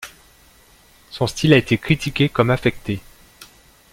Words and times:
Son 1.11 1.27
style 1.27 1.53
a 1.53 1.57
été 1.57 1.77
critiqué 1.77 2.27
comme 2.27 2.49
affecté. 2.49 3.01